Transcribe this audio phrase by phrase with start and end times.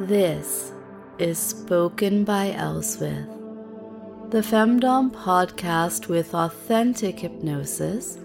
[0.00, 0.72] This
[1.18, 3.28] is Spoken by Elswith,
[4.30, 8.18] the Femdom podcast with authentic hypnosis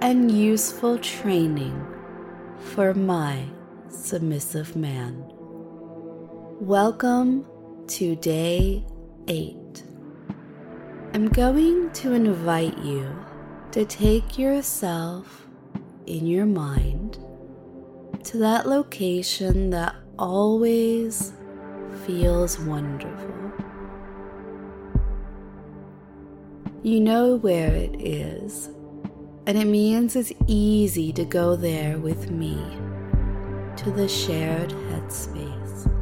[0.00, 1.86] and useful training
[2.58, 3.44] for my
[3.90, 5.22] submissive man.
[6.60, 7.44] Welcome
[7.88, 8.86] to day
[9.26, 9.82] 8.
[11.12, 13.06] I'm going to invite you
[13.72, 15.46] to take yourself
[16.06, 17.18] in your mind
[18.24, 21.32] to that location that always
[22.04, 23.52] feels wonderful.
[26.82, 28.70] You know where it is,
[29.46, 32.56] and it means it's easy to go there with me
[33.76, 35.92] to the shared headspace.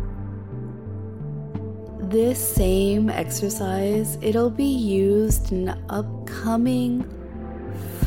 [2.10, 7.04] This same exercise, it'll be used in an upcoming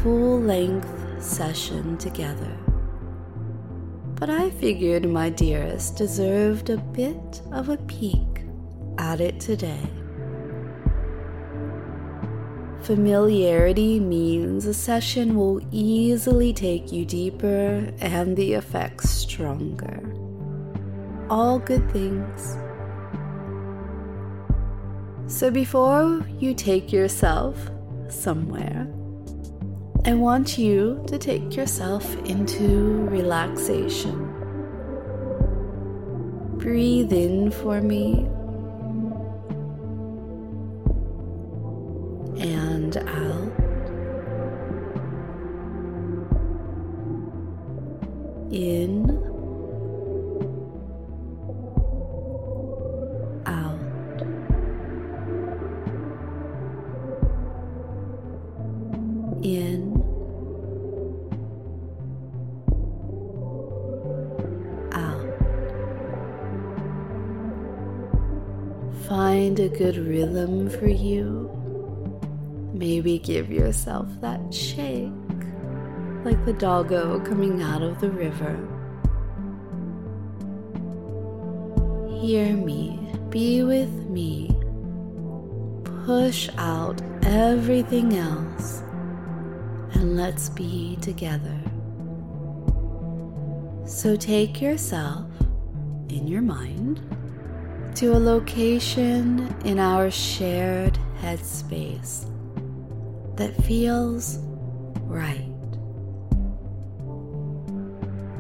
[0.02, 2.58] full-length session together
[4.20, 8.44] but I figured my dearest deserved a bit of a peek
[8.98, 9.90] at it today.
[12.82, 20.02] Familiarity means a session will easily take you deeper and the effects stronger.
[21.30, 22.58] All good things.
[25.28, 27.70] So before you take yourself
[28.10, 28.88] somewhere,
[30.10, 34.18] I want you to take yourself into relaxation.
[36.58, 38.26] Breathe in for me
[42.44, 43.29] and out.
[69.60, 71.52] A good rhythm for you.
[72.74, 75.12] Maybe give yourself that shake,
[76.24, 78.56] like the doggo coming out of the river.
[82.22, 84.58] Hear me, be with me.
[86.06, 88.82] Push out everything else
[89.92, 91.60] and let's be together.
[93.86, 95.30] So take yourself
[96.08, 97.19] in your mind
[98.00, 102.24] to a location in our shared headspace
[103.36, 104.38] that feels
[105.04, 105.52] right.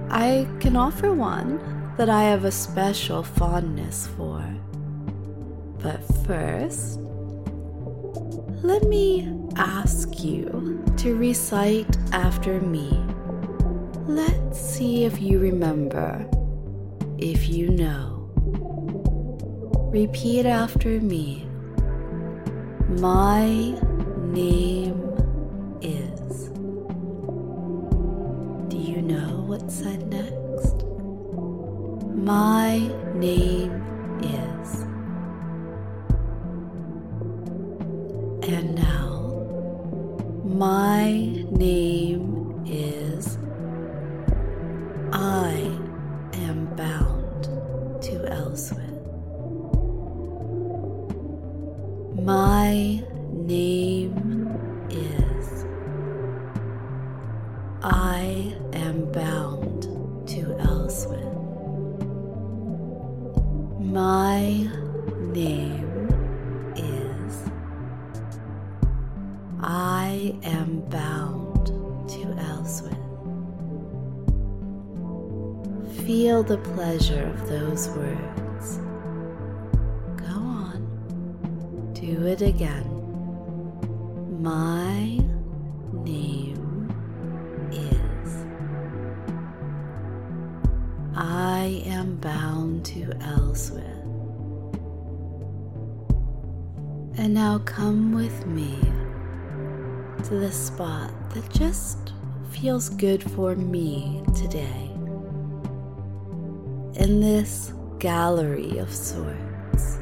[0.10, 1.60] I can offer one
[1.98, 4.42] that I have a special fondness for.
[5.80, 7.02] But first,
[8.64, 12.90] let me ask you to recite after me.
[14.08, 16.26] Let's see if you remember,
[17.18, 18.19] if you know.
[19.92, 21.48] Repeat after me.
[23.00, 23.48] My
[24.22, 25.02] name
[25.82, 26.50] is.
[28.70, 30.86] Do you know what's said next?
[32.16, 33.82] My name
[34.22, 34.82] is.
[38.48, 39.34] And now,
[40.44, 41.14] my
[41.50, 43.40] name is.
[76.10, 78.78] Feel the pleasure of those words.
[80.18, 82.88] Go on, do it again.
[84.42, 85.20] My
[85.94, 86.90] name
[87.72, 88.36] is.
[91.16, 93.86] I am bound to Elswith.
[97.20, 98.80] And now come with me
[100.24, 102.14] to the spot that just
[102.50, 104.99] feels good for me today.
[107.00, 110.00] In this gallery of sorts.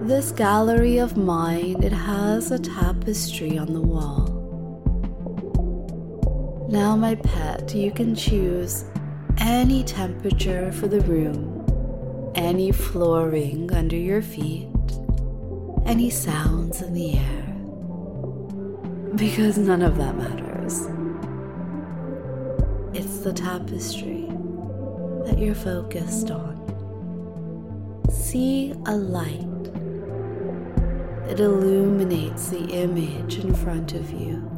[0.00, 4.26] This gallery of mine, it has a tapestry on the wall.
[6.68, 8.84] Now, my pet, you can choose
[9.38, 11.64] any temperature for the room,
[12.34, 14.68] any flooring under your feet,
[15.86, 17.46] any sounds in the air
[19.14, 20.88] because none of that matters.
[22.92, 24.28] It's the tapestry
[25.30, 26.58] that you're focused on.
[28.10, 29.46] see a light.
[31.28, 34.50] It illuminates the image in front of you.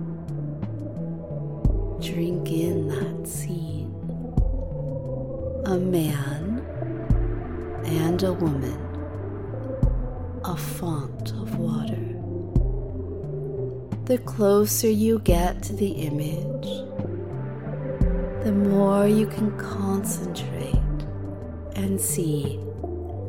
[2.00, 3.92] Drink in that scene.
[5.66, 6.64] A man
[7.84, 8.80] and a woman,
[10.44, 12.08] a font of water.
[14.06, 16.68] The closer you get to the image,
[18.44, 20.74] the more you can concentrate
[21.76, 22.58] and see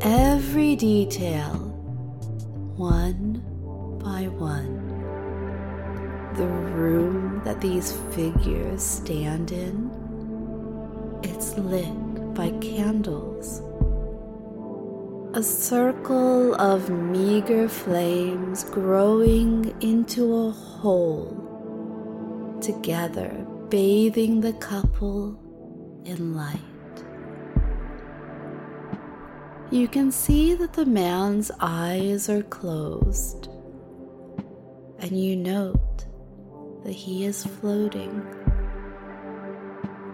[0.01, 1.53] every detail
[2.75, 3.43] one
[4.03, 4.79] by one.
[6.33, 9.91] The room that these figures stand in,
[11.21, 13.61] it's lit by candles.
[15.35, 21.37] A circle of meager flames growing into a whole,
[22.61, 25.35] together bathing the couple
[26.05, 26.59] in light.
[29.71, 33.49] You can see that the man's eyes are closed,
[34.99, 36.05] and you note
[36.83, 38.21] that he is floating.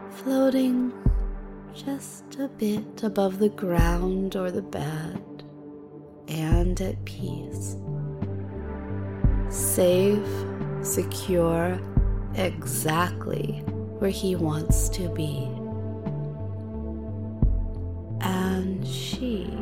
[0.09, 0.93] Floating
[1.73, 5.43] just a bit above the ground or the bed,
[6.29, 7.75] and at peace.
[9.49, 10.45] Safe,
[10.81, 11.77] secure,
[12.35, 13.63] exactly
[13.99, 15.49] where he wants to be.
[18.21, 19.53] And she,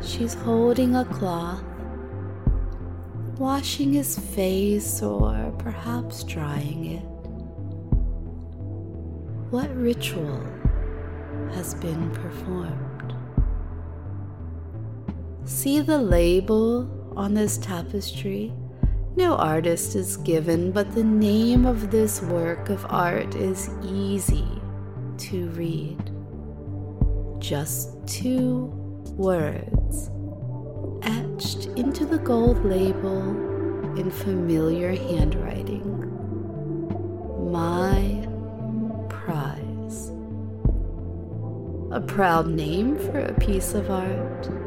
[0.00, 1.62] she's holding a cloth,
[3.38, 7.04] washing his face or perhaps drying it.
[9.50, 10.42] What ritual
[11.52, 13.14] has been performed?
[15.44, 18.52] See the label on this tapestry?
[19.18, 24.46] No artist is given, but the name of this work of art is easy
[25.16, 25.98] to read
[27.40, 28.66] just two
[29.16, 30.10] words
[31.02, 33.30] etched into the gold label
[33.98, 35.82] in familiar handwriting.
[37.50, 38.24] My
[39.08, 40.12] prize.
[41.90, 44.57] A proud name for a piece of art.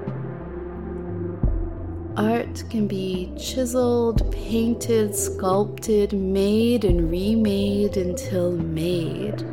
[2.21, 9.43] Art can be chiseled, painted, sculpted, made, and remade until made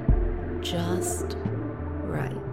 [0.60, 1.36] just
[2.02, 2.48] right.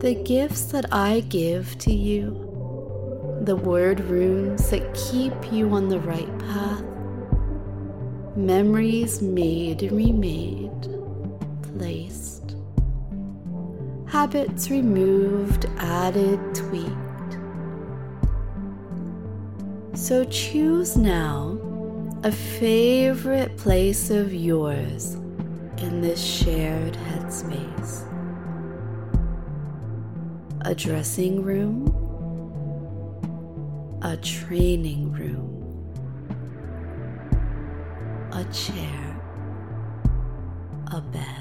[0.00, 5.98] the gifts that I give to you, the word runes that keep you on the
[5.98, 6.84] right path,
[8.36, 10.86] memories made and remade,
[11.76, 12.37] placed,
[14.08, 17.38] habits removed, added, tweaked.
[19.94, 21.58] So choose now
[22.24, 25.14] a favorite place of yours
[25.78, 28.04] in this shared headspace
[30.62, 31.86] a dressing room,
[34.02, 35.54] a training room,
[38.32, 39.20] a chair,
[40.92, 41.37] a bed,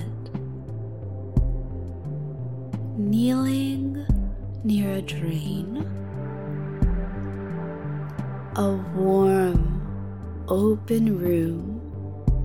[4.97, 5.85] a drain,
[8.55, 11.79] a warm, open room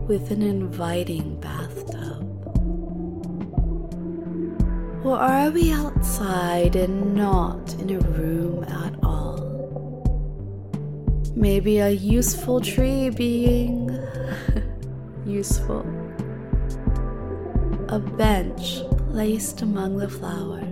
[0.06, 2.28] with an inviting bathtub.
[5.02, 9.40] Or are we outside and not in a room at all?
[11.34, 13.88] Maybe a useful tree being
[15.26, 15.86] useful.
[17.88, 20.71] A bench placed among the flowers.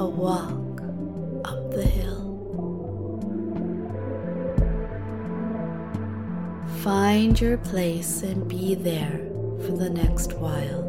[0.00, 0.80] A walk
[1.44, 2.24] up the hill.
[6.78, 9.20] Find your place and be there
[9.66, 10.86] for the next while.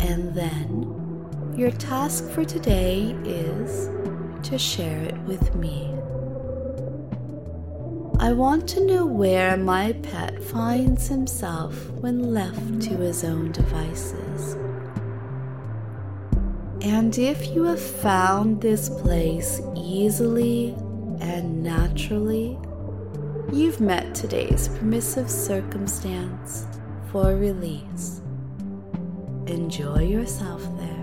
[0.00, 3.90] And then your task for today is
[4.48, 5.92] to share it with me.
[8.18, 14.56] I want to know where my pet finds himself when left to his own devices.
[16.82, 20.74] And if you have found this place easily
[21.20, 22.58] and naturally,
[23.52, 26.66] you've met today's permissive circumstance
[27.12, 28.22] for release.
[29.46, 30.99] Enjoy yourself there.